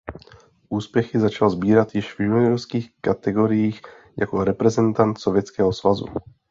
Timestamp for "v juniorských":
2.13-2.89